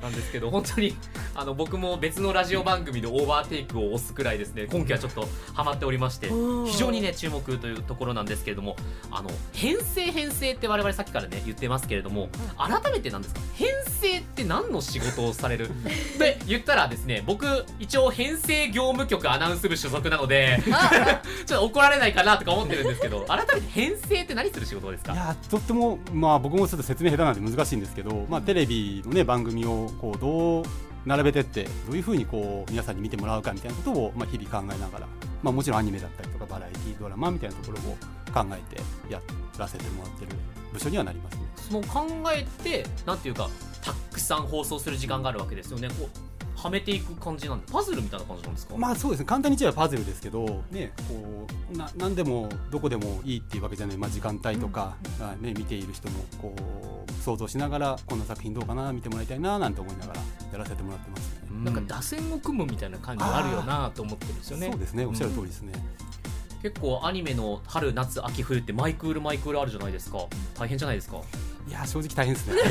[0.01, 0.95] なんですけど本当に。
[1.33, 6.29] あの僕も別のラジオ番組でオーバーテイクを押すくらいですね今期はちょっとハマっておりまして
[6.65, 8.77] 非常にね注目というところなんですけれども
[9.11, 13.41] あの編成編成って我々さっきからね言ってますけれども改めてなんですか？
[13.55, 13.67] 編
[14.01, 15.67] 成って何の仕事をされる？
[15.69, 15.71] っ
[16.17, 17.45] て言ったらですね僕
[17.79, 20.59] 一応編成業務局アナウンス部所属なので
[21.45, 25.13] ちょっと怒られないかなとか思ってるんですけど改めて編成って何する仕事ですか？
[25.13, 30.63] いやとっても、まあ、僕もちょっと説明下手なんで難しいんですけど、まあ、テレビの、ね、番組をこうどう
[31.05, 35.07] 並べてってどういうふうにこう皆さんに見てもらうかみたいなことを、まあ、日々考えながら、
[35.43, 37.95] まあ、もちろんアニメだったりとかバラエティドラマみたいなところを
[38.33, 38.81] 考えて
[39.11, 39.21] や
[39.57, 40.31] らせてもらってる
[40.73, 41.45] 部署にはなりますね。
[41.55, 43.49] その考えてなんていうか
[43.83, 46.34] たくさん放送する時間があるわけですよねこう
[46.65, 49.25] はめていく感じなんでパズルみたいな感じなんですか、まあそうですね。
[49.25, 56.55] 簡単に言えばパズルですけど、ね、こうな何でもどこでもいいっていうわけじゃない、まあ、時間帯とか、まあね、見ている人もこ
[57.07, 61.47] う想像しながらこんな作品どうかな見てもらいたいななんて思いながらやらせてもらってますね。
[61.51, 61.63] うん。
[61.65, 64.69] なんか打線を組むみたいな感じがあるよなと思ってるんですよね。
[64.71, 65.05] そうですね。
[65.05, 65.73] おっしゃる通りですね。
[66.63, 70.25] 結構アニメの春夏秋冬ってマイクールマイクールあるじゃないですか。
[70.57, 71.21] 大変じゃないですか
[71.67, 72.53] いや正直大変ですね。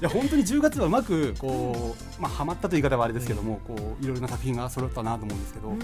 [0.00, 5.74] いや本当に10月はうまくこうまあハマったという言い方はあれですけども、こういろいろな作品が揃ったなと思うんですけど、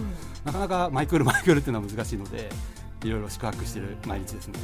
[0.44, 2.48] なかなかマイクールマイクールっていうのは難しいので、
[3.02, 4.58] いろいろ宿泊してる毎日ですね。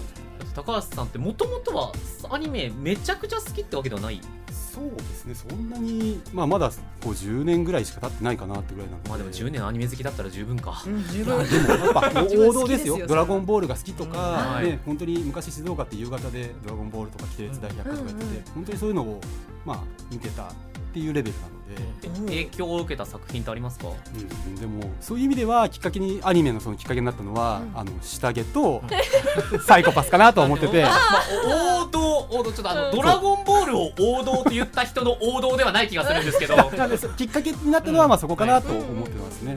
[0.55, 1.93] 高橋さんってもともとは
[2.31, 4.21] アニメめちゃくちゃ好きってわけではない？
[4.73, 5.35] そうですね。
[5.35, 6.71] そんなにまあまだ
[7.03, 9.09] こう10年ぐらいしか経ってないかなってぐらいなんで。
[9.09, 11.39] まあでも10年アニメ好きだったら十分か、うん十分。
[11.49, 12.95] でもやっぱ 王道ですよ。
[12.95, 14.67] すよドラゴンボールが好きとか、はい。
[14.67, 18.45] ね、本当に昔静岡って夕方でドラゴンボールとかキテレツ大百科とかやってて、うんうん。
[18.55, 19.21] 本当にそういうのを、
[19.67, 19.79] まあ、
[20.11, 20.53] 見てた
[20.91, 21.61] っていうレベルなので。
[22.03, 23.89] え影響を受けた作品ってありますか？
[23.89, 28.83] うん、でもそういう意味ではきっかけにアニメのそのきっかけになったのは、あの下着と
[29.67, 30.83] サイコパスかなと思ってて。
[30.83, 31.23] まあ、
[31.85, 32.97] 王道の王道ちょっとあの、うん。
[32.97, 36.55] ドラゴンボールを王道と言った人の王道ではない気がするんですけど。
[37.17, 39.55] きっかけになったのはまあそこかなと思ってますね。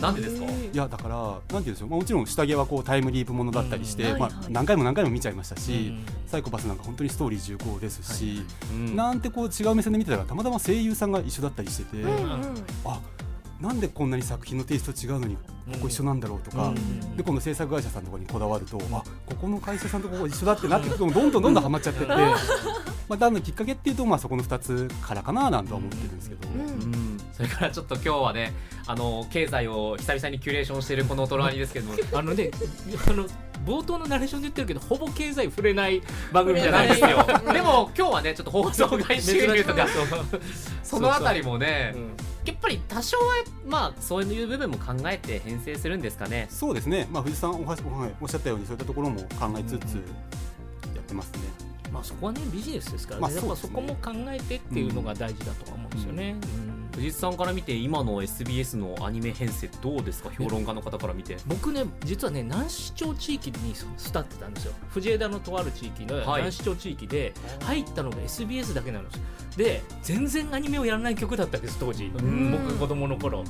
[0.00, 0.46] なんでですか？
[0.46, 6.04] いやだからなんて言うんでしょう、まあ、もちろん下着はこうタイムリープものだったりして、まあ何回も何回も見ちゃいましたし、うん。
[6.26, 8.96] サイコパスなんか本当にストーリー重厚ですし、うん。
[8.96, 12.04] なんてこう違う目線で見てたらたまたま声優さんが一緒だったりしてて、
[12.84, 13.00] あ
[13.60, 22.36] なんでこんなに作品のテイスト違うのにここ一緒なんだろうとか、うんで今度制作会社さんとかにこだわると、あここの会社さんとここ一緒だってなってくるとどんどんどんどんハマっちゃってて、ま
[23.10, 26.48] あ多分きっかけっていうとまあそこの2つからかななんとは思ってるんですけど。
[27.40, 28.52] うんうんそれからちょっと今日はね
[28.86, 32.50] あの経済を久々にキュレーションしているこのトロワニですけども あのね
[33.08, 33.26] あの
[33.64, 37.26] 冒頭のナレーションで言ってるけどほぼ経済触れない番組じゃないですすよ。
[37.52, 39.86] でも今日はねちょっと放送外収入とか
[40.82, 42.10] そのあたりもねうん。
[42.46, 43.24] やっぱり多少は
[43.66, 46.48] まあそういう部分も考えて編成するんですかね。
[46.50, 50.00] そうですね、まあ、藤井さんおはしおはいおっしゃったようにそういったところも考えつつや
[51.00, 51.40] ってますね。
[51.92, 53.72] まあそこはねビジネスですからね、まあやっぱそですね。
[53.74, 56.34] そうこも考えてっていうのが大事だとは思うんですよね。
[56.64, 60.30] うん藤井さんから見て今の SBS のアニメ編成どうですか？
[60.30, 61.36] 評論家の方から見て。
[61.46, 64.72] 僕ね実はね南市町地域に巣立ってたんですよ。
[64.90, 66.42] 藤枝のとある地域のはい。
[66.42, 67.32] 南市町地域で
[67.64, 69.14] 入ったのが SBS だけなんです。
[69.16, 69.20] よ
[69.56, 72.04] で全然アニメをやらない曲だったんです当時。
[72.06, 72.50] ん。
[72.52, 73.44] 僕子供の頃。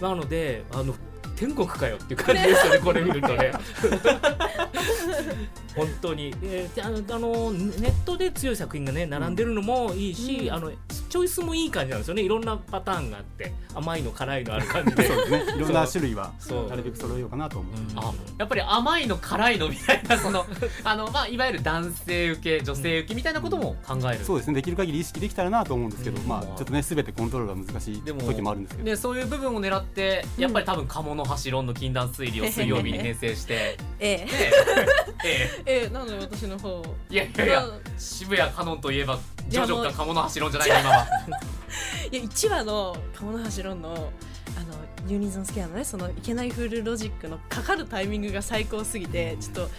[0.00, 0.94] なのであの
[1.36, 3.50] 天国かよっていう感じですよねこれ見るとね
[5.76, 10.52] 本当に、えーであのあのネットで強い作品がね並んでるのもいいし、うん。
[10.52, 12.22] あのチョイスもいい感じなんですよね。
[12.22, 15.06] いろんなパターンがあって甘いの辛いのある感じで。
[15.08, 16.68] そうですね、 いろんな種類はそう。
[16.68, 17.98] なるべく揃えようかなと思って、うん。
[17.98, 20.46] あやっぱり甘いの辛いのみたいなその
[20.84, 26.28] あの、まあ、いわゆる男性受け女性受けみたいなことも考える、そうですね、できる限り意識できたらなと思うんですけど、うん。
[26.28, 33.76] まあ、ちょっとね、すべてコントロールが難しいでも時もあるんですけど、でそういう部分を狙ってやっぱり多分鴨の橋論の禁断推理を水曜日に編成して。
[33.98, 34.26] ええ。
[34.26, 35.84] でええ。
[35.86, 41.06] えなので私の方えいやいやいやうん渋谷カノンといえばジョジョか鴨の橋論じゃないか今は。
[42.10, 44.12] いや1話の鴨の橋論の
[44.56, 49.70] あのユニゾンスケアのねそのいけないフルロジックのかかるタイミングが最高すぎてちょっと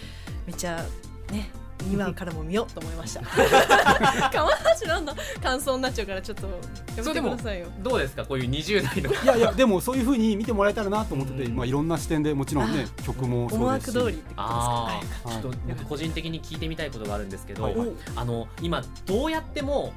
[0.45, 0.85] めっちゃ
[1.31, 3.21] ね2話からも見ようと思いました。
[3.21, 7.67] 鴨の橋論の感想になっちゃうからちょっとやめてくださいよ。
[7.81, 8.25] どうですか？
[8.25, 9.11] こういう20代の。
[9.11, 11.55] いやいや、でもそういう風に見てもらえたらなと思ってて、うん。
[11.55, 17.73] まあ、いろんな視点でもちろんね、曲も思そうですし、惑通りってことですかちょっと僕個人的に聞いてみたいことがあるんですけど、
[18.15, 19.93] あの今どうやっても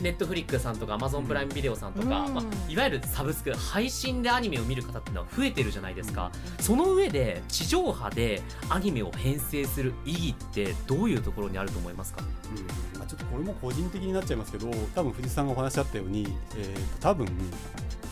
[0.00, 2.34] ネットフリックスさんとかアマゾンプライムビデオさんとか、うん。
[2.34, 6.30] まあ、いわゆるサブスク配信でアニメを見る方っていうのは増えてるじゃないですか、
[6.60, 12.22] その上で地上波でアニメを編成する意義ってどういうところにあると思いますか？
[12.22, 12.98] うん。
[12.98, 17.26] まあ、ちょっとこれも個人的になっちゃいますけど、多分藤井さんがお話しあったように、えーと多分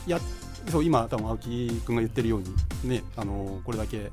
[0.07, 0.19] いや
[0.69, 4.11] そう今、多分青木君が言ってるように、ね、あのこれだけ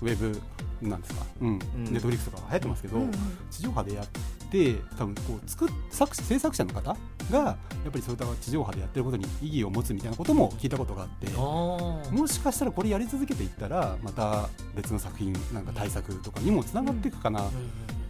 [0.00, 0.40] ウェブ
[0.80, 1.58] なんですか、うん。
[1.58, 3.12] ネットフリックスとか流行ってますけど、うんうん。
[3.50, 4.08] 地上波でやっ
[4.50, 6.96] て多分こう作っ作制作者の方
[7.30, 7.56] がや
[7.88, 17.44] っぱりそういった地上波でやってることに意義を持つみたいなことも聞いたことがあってもしかしたらこれやり続けていったらまた別の作品なんか対策とかにもつながっていくかな、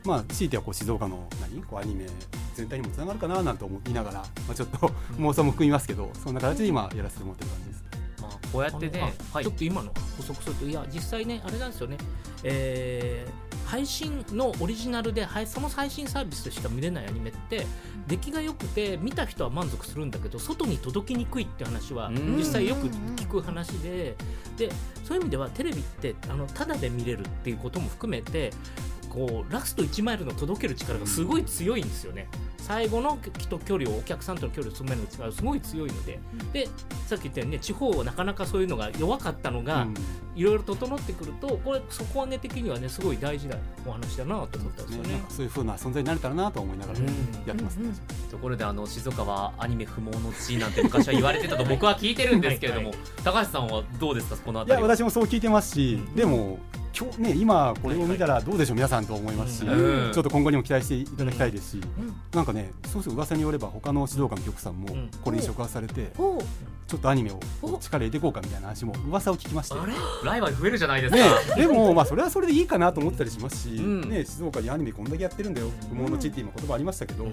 [0.04, 2.06] まあ強いてはこう静岡の何こうアニメ
[2.54, 4.78] 全体にもつながるかななんて思いながら、まあ、ちょっと
[5.18, 7.89] 妄想も含みますけどそんな形で今やらせてもらってる感じです。
[8.30, 11.96] まあ、こうやってねはあちょっと今の補足するといや実際ねあれなんですよね、
[12.44, 17.64] えー配信のオリジナルではいその配信サービスでしか見れないアニメって
[18.08, 22.36] 出来が良くて見た人は満足するんだけど外に届きにくいって話はうん。
[22.36, 24.16] 実際よく聞く話で。
[24.56, 24.70] で
[25.04, 28.52] そういう意味ではテレビってあのタダで見れるっていうことも含めて
[29.10, 32.28] こうラスト1マイルの届ける力がすごい強いんですよね。
[32.58, 36.20] 最後の人距離をお客さんとの距離を詰める力がすごい強いので。
[36.52, 36.68] で
[37.08, 39.94] さっき言ったようにね地方はなかなかそういうのが弱かったのが、うん。
[40.36, 45.14] いろいろ整ってくるとこれ底上げ的にはねすごい大事なお話だなと思ったんですよね。
[45.14, 45.24] ね。
[45.28, 47.06] そういう風な存在になれたらなと思いながらうん。
[47.44, 47.76] やってます。
[47.76, 47.92] ね。
[48.30, 54.36] ところであの静岡はアニメ不毛の地なんて昔は言われてたと僕は聞いてるんですけれども、はい高橋さんはどうですか？
[54.36, 54.96] このいや辺りは。
[54.96, 56.14] 私もそう聞いてますし、うん。
[56.14, 56.60] でも
[56.98, 61.80] 今日ね今これを見たらどうでしょう、皆さんと思いますし、うんちょっと今後にも期待していただきたいですし、
[62.34, 65.10] なんかねそうそう噂によれば他の静岡の局さんもうん。
[65.22, 69.74] これに触発されて、ちょっとアニメをお力入れていこうかみたいな話も噂を聞きまして。
[70.24, 74.10] ライバル増えるじゃないですか、ね、でも、まあ、それはそれでいいかなと思ったりしますし、うん。
[74.10, 77.32] ね、静岡にアニメこんだけやってるんだよ、不毛の地って今言葉ありましたけど、うん。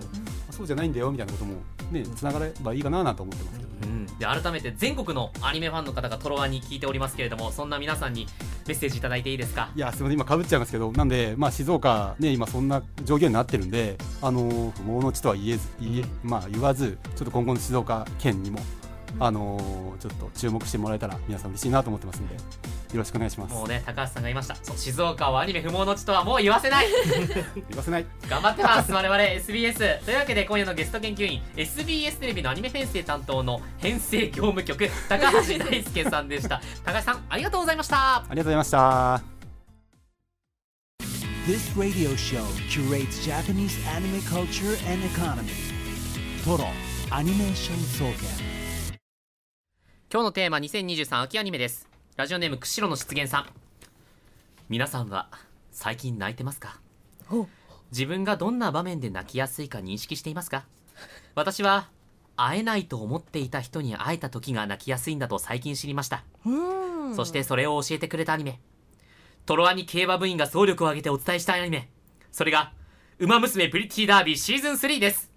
[0.51, 1.55] そうじゃないんだよみたいなことも、
[1.91, 3.69] ね、つながればいいかななんて思ってますけど。
[3.69, 3.77] ね。
[3.83, 8.27] うん、で改めて全国のアニメファンの方がトロワンに聞いておりますけれどもそんな皆さんに
[8.67, 9.71] メッセージいただいていいですか？
[9.75, 10.17] いやすみません。
[10.17, 18.59] 今かぶっちゃいますけどなんで、まあ、静岡、ね、今そんな状況になってるんで、あのー不毛の地とは言えず言え、まあ、言わずちょっと今後の静岡県にも、
[19.19, 22.35] あのーちょっと注目してもらえたら皆さん嬉しいなと思ってますんで
[22.97, 23.53] ろしくお願いします。
[23.53, 24.55] もうね高橋さんが言いました。
[24.55, 26.87] そう静岡はアニメ不毛の地とはもう言わせない。
[27.69, 28.05] 言わせない。
[28.29, 36.61] 頑張ってます 我々 SBS というわけで今夜のゲスト研究員 SBS テレビのアニメ編成担当の編成業務局高橋大輔さんでした。
[36.83, 38.17] 高橋さんありがとうございました。
[38.17, 39.36] ありがとうございました
[41.47, 45.47] This radio show curates Japanese anime culture and economy.
[46.43, 46.65] Toro
[47.09, 48.97] Animation Soken.
[50.11, 51.87] 今日のテーマ2023秋アニメです。
[52.17, 53.45] ラジオネーム釧路の出現さん。
[54.67, 55.29] 皆さんは
[55.71, 56.81] 最近泣いてますか？
[57.91, 60.65] 自分がどんな場面で泣きやすいか認識していますか？
[61.33, 61.87] 私は
[62.35, 66.25] 会えないと思っていた人に会えた時が泣きやすいんだと最近知りました。
[66.45, 67.15] うん。
[67.15, 68.59] そしてそれを教えてくれたアニメ
[69.47, 71.89] トロワニ競馬部員が総力を挙げてお伝えしたアニメ。
[72.33, 72.73] それが
[73.17, 75.31] 「ウマ娘プリティダービーシーズン3」です。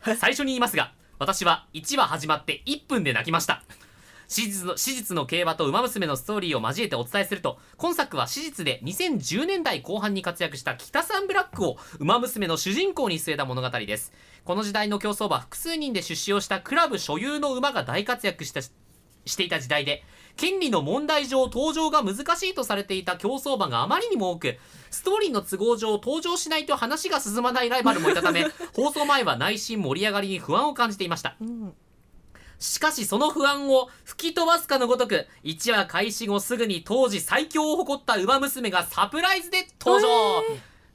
[0.00, 3.62] 最初に言いますが私は1話始まって1分で泣きました。
[4.26, 14.14] 史実の史実の競馬と馬娘のストーリーを交えてお伝えすると今作は史実で2010年代後半に活躍した北サンブラックを馬娘の主人公に据えた物語です。
[14.46, 18.62] この時代の競走馬複数人で出資をしたクラブ所有の馬が大活躍した
[19.26, 20.04] していた時代で
[20.36, 24.58] 権利の問題上登場が難しいとされていた競走馬があまりにも多く
[24.90, 31.36] ストーリーの都合上登場しないと話が進まないライバルもいたため 放送前は内心盛り上がりに不安を感じていました。
[31.40, 31.74] うん。
[32.58, 40.42] しかしその不安を吹き飛ばすかのごとく1話開始後すぐに当時最強を誇った馬娘がサプライズで登場、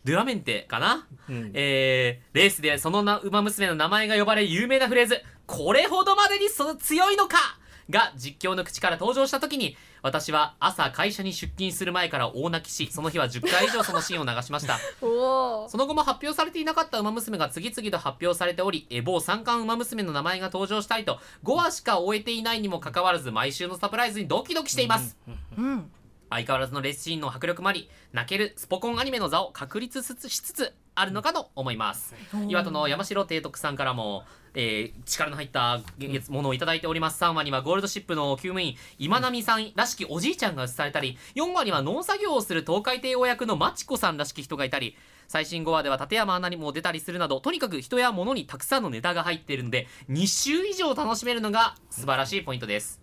[0.05, 1.51] ドゥラメンテかな、うん。
[1.53, 25.17] えー、レースでそのな馬娘の名前が呼ばれ有名なフレーズ「これほどまでにそ強いのか!」が実況の口から登場した時に私は朝会社に出勤する前から大泣きしその日は10回以上そのシーンを流しましたその後も発表されていなかった馬娘が次々と発表されており、え某三冠馬娘の名前が登場したいと、5話しか終えていないにもかかわらず、毎週のサプライズにドキドキしています。
[25.57, 25.91] うん
[26.29, 32.13] 相変わらずのレースシーンの迫力もあり、泣けるスポコンアニメの座を確立しつしつつあるのかと思います。
[32.49, 34.25] 岩戸の山城提督さんからも、
[34.59, 37.23] えー力の入った月ものをいただいております。
[37.23, 44.95] 3話にはゴールドシップの救務員今波さんらしきおじいちゃんが映されたり4話には農作業をする東海帝王役のマチコさんらしき人がいたり
[45.27, 52.99] 最新5話では立山アナにも出たりするなどとにかく人や物にたくさんのネタが入っているので2週以上楽しめるのが素晴らしいポイントです。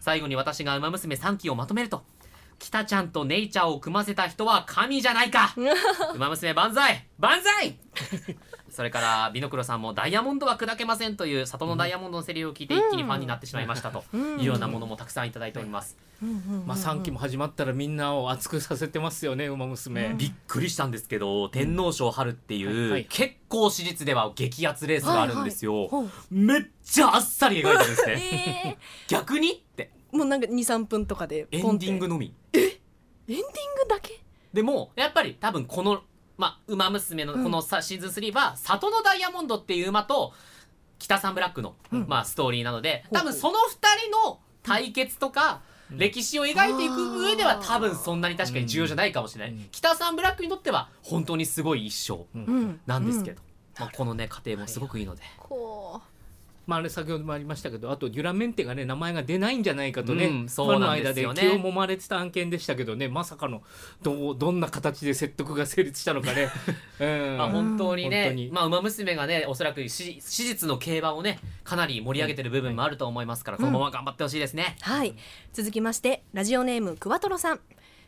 [0.00, 2.04] 最後に私が「ウマ娘3期」をまとめると
[2.58, 5.54] 北ちゃんとネイチャーを組ませた人は神じゃないか。
[6.14, 7.06] ウマ娘万歳！
[7.18, 7.78] 万歳
[8.76, 14.04] それからビノクロさんもダイヤモンドは砕けませんという里のダイヤモンドのセリフを聞いて一気にファンになってしまいましたと。
[14.14, 15.96] いうようなものもたくさんいただいております。
[16.66, 25.88] まあ3期も始まったらみんなを熱くさせてますよね馬娘、びっくりしたんですけど天皇賞春っていう結構史実では激アツレースがあるんですよ。
[26.30, 28.76] めっちゃあっさり描いてるんですね。
[28.76, 29.90] え逆にって。
[30.12, 32.34] ー、もうなんか23分とかでエンディングのみ。
[32.52, 32.62] エン
[33.26, 33.48] ディング
[33.88, 34.20] だけ？
[34.52, 36.02] でもやっぱり多分この
[36.36, 40.32] 「まあ、馬娘」のこのさ、シーズン3は里のダイヤモンドっていう馬と
[40.98, 49.68] 北サンブラックの、まあ、ストーリーなので多分その2人の対決とか、歴史を描いていく上では多分そんなに確かに重要じゃないかもしれない、うん。
[49.70, 52.80] 北サンブラックにとっては本当にすごい一生うん。
[52.86, 53.42] なんですけど、
[53.78, 56.00] まあ、このね過程もすごくいいので、こ
[56.66, 61.42] まあ、あれ先ほどもありましたけどあとデュラメンテがね名前が出ないんじゃないかとね、うんそうなんですよね。
[61.42, 63.62] ファンの間で気を揉まれてた案件でしたけどねまさかの
[64.02, 66.48] どうどんな形で説得が成立したのかね、
[67.00, 67.36] うん。
[67.38, 75.14] まあ、本当にねに、まあ、馬娘がねおそらく史史実の競馬をねかなり盛り上げてる部分もあると思いますから、このまま頑張ってほしいですね、うはい。
[75.52, 77.60] 続きましてラジオネームクワトロさん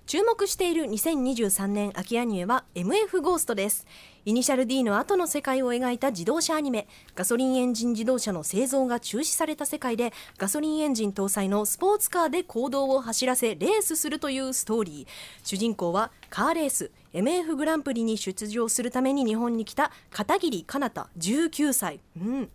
[0.09, 3.87] 注目している2023年秋アニメは MF ゴーストです。
[4.25, 15.07] イニシャル D の後の世界を描いた自動車アニメガソリンエンジン自動車の製造が中止された世界でガソリンエンジン搭載のスポーツカーで公道を走らせレースするというストーリー。
[15.45, 22.51] 主人公はカーレース MF グランプリに出場するために日本に来た片桐かなた19歳、うん。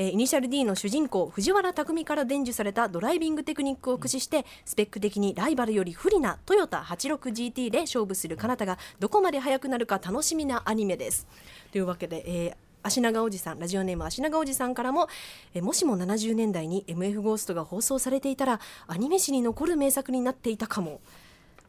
[0.00, 11.26] えーイニシャル D の主人公藤原匠から伝授されたドライビングテクニックを駆使してスペック的にライバルより不利なトヨタ 86GT で勝負する彼方がどこまで速くなるか楽しみなアニメです。
[11.70, 15.06] というわけで、えー足長おじさんラジオネーム足長おじさんからも、
[15.52, 21.02] えもしも70年代に MF ゴーストが放送されていたらアニメ史に残る名作になっていたかも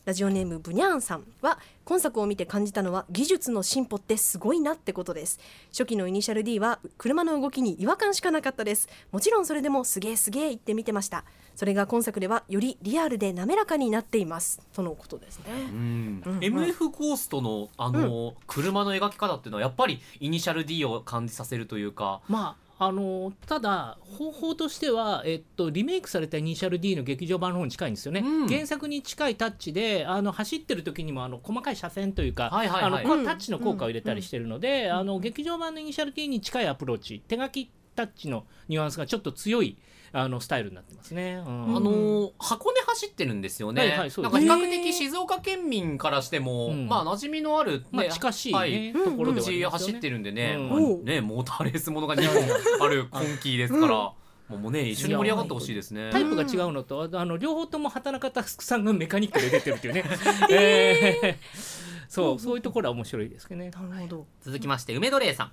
[0.03, 5.39] ラジオネームブニャーンさんは今作を見て感じたのは技術の進歩ってすごいなってことです。
[5.69, 8.89] 初期のイニシャル D は車の動きに違和感しかなかったです。
[9.11, 11.23] もちろんそれでもすげえすげえ言って見てました。
[11.56, 14.60] それが今作ではよりリアルで滑らかになっています。
[14.73, 15.45] とのことですね。
[15.49, 16.23] うん。
[16.25, 16.39] うん。
[16.39, 22.21] MF ゴーストのあの、車の描き方っていうのはやっぱりイニシャル D を感じさせるというか。
[22.27, 28.48] まああのただ方法としては、えっと、リメイクされたイニシャル D の劇場版の方に近いんですよね、うん。
[28.48, 33.06] 原作に近いタッチであの走ってる時にもあの細かい車線というか、はいはいはい。
[33.06, 39.77] あのタッチの効果を入れたりしてるので、あの劇場版のイニシャル D に近いアプローチ手書きタッチのニュアンスがちょっと強い
[40.13, 41.42] あのスタイルになってますね。
[41.46, 41.75] うん。
[41.77, 46.87] あのー箱根走ってるんですよね、はいはいそうなんか比較的静岡県民からしても、うん。
[46.87, 49.65] まあ馴染みのある、ねまあ、近しい、ねはいところでね。
[49.65, 50.69] 走ってるんでね,、うん。
[50.69, 54.15] まあねモーターレースものが2本ある今季ですから、も
[54.52, 56.10] うもうね一緒に盛り上がってほしいですね。
[56.12, 60.04] タイプが違うのと、あの両方とも畑中佑さんがメカニックで出てるっていうね。
[60.52, 61.35] えー。
[62.12, 63.69] そう、そういうところは面白いですけどね。
[63.69, 65.52] なるほど続きまして梅土玲さん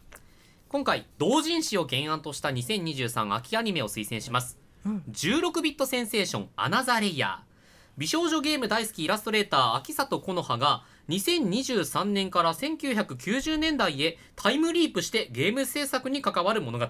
[0.69, 5.03] 今回同人誌を原案とした2023秋アニメを推薦します、うん。
[5.11, 7.49] 16ビットセンセーションアナザーレイヤー。
[7.97, 16.87] 美少女ゲーム大好きイラストレーター秋里木の葉が2023年から1990年代へタイムリープしてゲーム制作に関わる物語。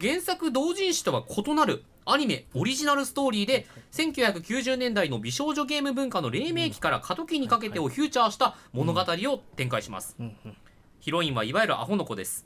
[0.00, 10.16] 原作同人誌とは異なるアニメオリジナルストーリーで1990年代の美少女ゲーム文化の黎明期から過渡期にかけてをフューチャーした物語を展開します。
[10.18, 10.56] うんうん。
[10.98, 12.44] ヒロインはいわゆるアホの子です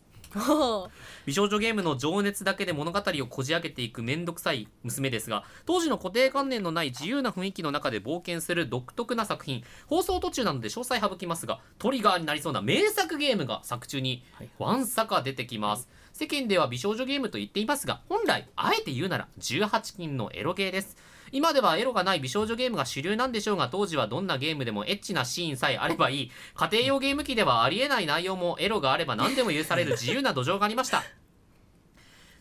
[1.26, 14.50] 美少女ゲームの情熱だけで物語をこじ開けていくめんどくさい娘ですが当時の固定観念のない自由な雰囲気の中で冒険する独特な作品放送途中なので詳細省きますがトリガーになりそうな名作ゲームが作中にはい。
[14.58, 20.96] わんさか出てきます世間では美少女ゲームと言っていますが本来あえて言うなら18禁のエロゲーです
[21.32, 26.30] 今ではエロがない美少女ゲームが主流なんでしょうが当時はどんなゲームでもエッチなシーンさえあればいい。
[26.54, 31.02] 家庭用ゲーム機ではありえない内容もエロがあれば何でも許される自由な土壌がありました。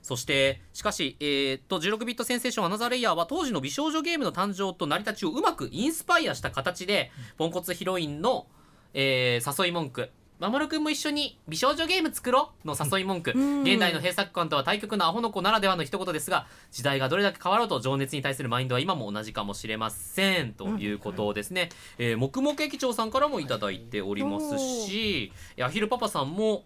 [0.02, 8.48] そして、しかし、えーっと、16ビットセンセーションアナザーレイヤーは当時の美少女ゲームの誕生と成り立ちをうまくインスパイアした形で、ポンコツヒロインの、
[8.94, 10.10] えー誘い文句、
[10.40, 20.54] 守くんも一緒に美少女ゲーム作ろうの誘い文句、ん現代の閉鎖感とは対極のアホの子ならではの一言ですが、時代がどれだけ変わろうと情熱に対するマインドは今も同じかもしれません。
[20.54, 21.70] ということですね。
[21.98, 26.64] えー、黙々駅長さんからもいただいておりますし、アヒルパパさんも、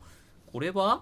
[0.52, 1.02] これは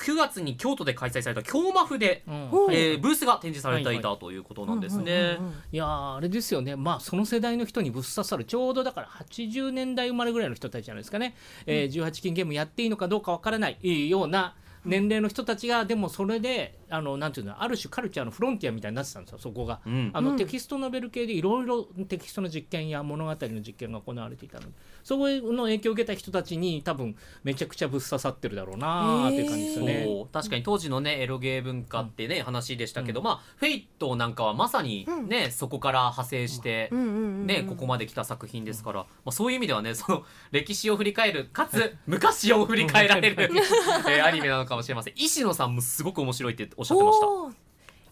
[0.00, 2.48] 9月に京都で開催された京マフで、うん。
[2.50, 5.38] おえーブースが展示されていはいたということなんですね。
[5.70, 11.36] いやーあれですよね、まあ、その世代の人にぶっ刺さる、ちょうどだから80年代生まれぐらいの人たちじゃないですかね、
[11.66, 19.80] えー18禁ゲームやっていいのかどうかわからないような年齢の人たちが、でもそれで、あのなんていうの、ある種カルチャーのフロンティアみたいになってたんですよ、そこが。
[19.86, 20.10] うん。
[20.12, 24.72] あのテキストノベル系でいろいろテキストの実験や物語の実験が行われていたので
[25.02, 30.04] そこの影響を受けた人たちに多分めちゃくちゃぶっ刺さってるだろうなっていう感じですよね。
[30.06, 30.28] そう。
[30.32, 37.00] 確かに当時のねエロゲー文化ってね、話でしたけど、まあフェイトなんかはまさにね、そこから派生して、うん。
[37.00, 45.14] うんうんうんね、ここまで来た作品ですから、まあ、そういう意味ではねその歴史を振り返るかつ昔を振り返られる、えーアニメなのかもしれません。
[45.16, 47.26] 石野さんもすごく面白いっておっしゃってました。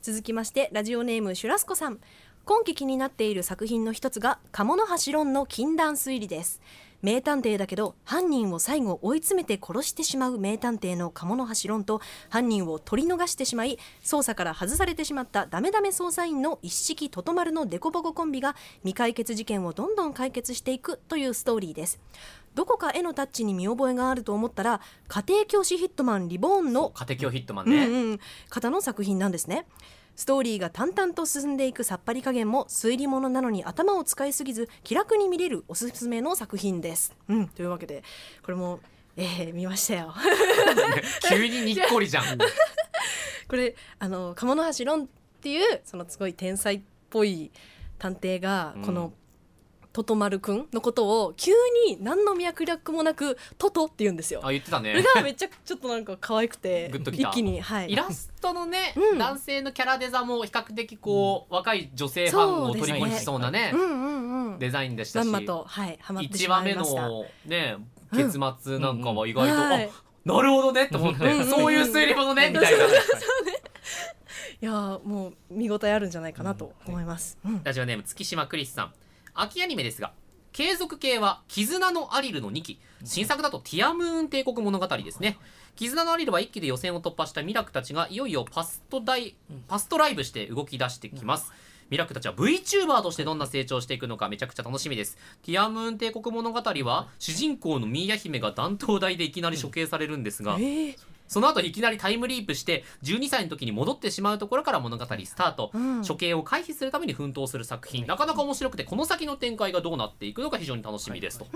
[0.02, 2.00] 続きましてラジオネームシュラスコさん。
[2.44, 6.60] 今期気になっている作品の一つが鴨の橋論の禁断推理です。
[7.00, 22.00] 名探偵だけど犯人を最後追い詰めて殺してしまう名探偵の鴨の橋論と犯人を取り逃してしまい捜査から外されてしまったダメダメ捜査員の一式ととまるのデコボココンビが未解決事件をどんどん解決していくというストーリーです。
[22.54, 29.66] どこか絵のタッチに見覚えがあると思ったら家庭教師ヒットマンリボーンの家庭教ヒットマンうんね、うん、方の作品なんですね。
[30.16, 38.02] ストーリーが淡々と進んでいくさっぱり加減も推理物なのに頭を使いすぎず気楽に見れるおすすめの作品です、うん、というわけで
[38.42, 38.80] これも、
[39.16, 40.14] えー見ましたよ。
[41.28, 42.24] 急ににっこりじゃん。
[43.48, 45.06] これあの鴨の橋論っ
[45.40, 46.80] ていうそのすごい天才っ
[47.10, 47.52] ぽい
[47.98, 49.14] 探偵がこの、うん
[49.98, 51.50] トトマルくんのことを急
[51.88, 54.40] に何の脈絡もなくトトって言うんですよ。
[54.44, 57.30] あ言ってたそれね がめっちゃちょっとなんか可愛くて グッときた。
[57.30, 57.90] 一気にはい。
[57.90, 59.18] イラストのね、うん。
[59.18, 64.58] 男性のキャラデザも比較的こう、若い女性ファンを取り込みしそうなねうんうんうん。
[64.60, 65.26] デザインでしたし。
[65.26, 67.08] まんまとはいハマってし1話目まいました。
[67.08, 67.76] のね
[68.12, 69.84] 結末なんかは意外と、はい。
[69.84, 69.88] あ
[70.24, 72.84] なるほどねって思って、うんそういう推理物ねみたいな。
[74.60, 77.60] いやーもう見応えあるんじゃないかなと思います、うん。
[77.62, 78.92] ラジオネーム月島クリスさん
[79.40, 80.12] 秋アニメですが
[80.52, 82.80] 継続系は「絆のアリル」の2期。
[83.04, 85.38] 新作だと「ティアムーン帝国物語」ですね。
[85.76, 89.36] 絆のアリルは1期で予選を突破したミラクたちがいよいよパストダイ
[89.68, 91.52] パストライブして動き出してきます。
[91.90, 95.16] ミラクたちは VTuber としてどんな成長していくのかめちゃくちゃ楽しみです。
[95.42, 100.96] ティアムーン帝国物語は主人公のミーヤ姫が断頭台でいきなり処刑されるんですが、えー
[101.28, 106.04] その後いきなりタイムリープして12歳の時に戻ってしまうところから物語スタート、うん。
[106.06, 108.06] 処刑を回避するために奮闘する作品。
[108.06, 111.46] なかなか面白くてこの先の展開がどうなっていくのか非常に楽しみですと、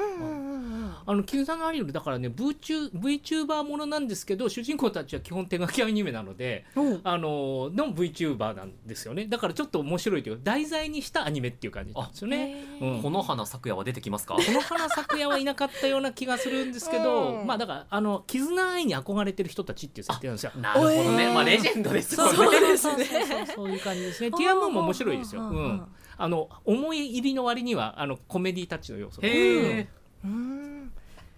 [1.06, 7.00] あの金さんがアリエルだからね VTuber, ものなんですけど主人公たちは基本手書きアニメなのでおう。
[7.02, 9.26] あのの VTuber なんですよね。
[9.26, 12.64] だからちょっと面白いというか題材にしたアニメっていう感じなんですよね。
[12.80, 13.02] うん。
[13.02, 14.34] この花咲夜は出てきますか？
[14.34, 17.46] この花咲夜はいなかったような気がするんですけど、うん。
[17.46, 20.52] まあだからあの絆愛に憧れてる人たちっていう設定なんですよ。
[20.56, 24.30] なるほどね、えーまあレジェンドですよねそうですそうそうそうそういう感じですね。
[24.30, 25.42] ティアムーンも面白いですよ。
[25.42, 25.86] ううん。
[26.16, 29.28] あの思い入りの割にはあのコメディタッチの要素が。
[29.28, 29.88] へえ、
[30.24, 30.92] うん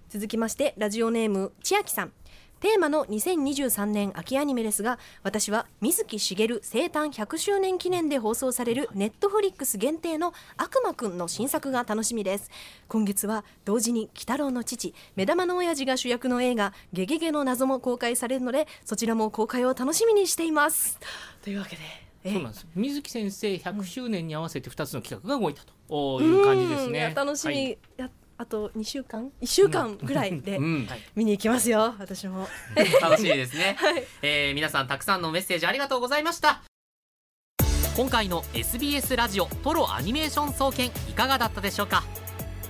[0.08, 2.12] 続きましてラジオネーム千秋さん
[2.64, 12.50] テーマの2023年秋アニメですが私は水木しげる生誕100周年記念で放送されるネットフリックス限定の悪魔くんの新作が楽しみです。
[12.88, 20.98] 今月は同時に鬼太郎の父目玉の親父が主役の映画ゲゲゲの謎も公開されるのでそちらも公開を楽しみにしています。
[21.42, 21.82] というわけで。
[22.24, 22.66] えそうなんです。
[22.74, 26.22] 水木先生100周年に合わせて2つの企画が動いたと。
[26.22, 27.12] いう感じですね。
[27.14, 27.78] 楽しみ、はい。
[27.98, 30.88] やあと2週間？1週間ぐらいでうん。
[31.14, 32.48] 見に行きますよ私も。
[33.00, 34.04] 楽しみですね、 はい。
[34.22, 36.62] えー皆さんたくさんのメッセージありがとうございました。
[37.96, 42.02] 今回の SBS ラジオトロアニメーション総研いかがだったでしょうか？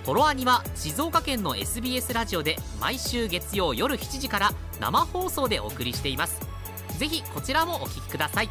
[0.04, 6.40] トロアニは静岡県の SBS ラジオで毎週月曜夜7時から生放送でお送りしています。
[6.98, 8.50] ぜひこちらもお聞きください。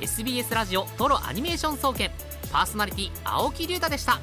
[0.00, 2.12] SBS ラジオトロアニメーション総研。
[2.52, 4.18] パーソナリティ青木龍太でした